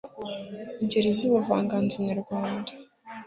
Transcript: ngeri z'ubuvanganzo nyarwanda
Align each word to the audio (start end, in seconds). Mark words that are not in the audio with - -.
ngeri 0.83 1.09
z'ubuvanganzo 1.17 1.95
nyarwanda 2.07 2.71